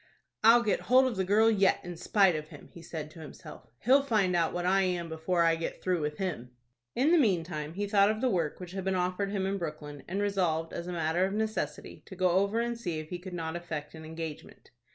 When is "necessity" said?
11.35-12.01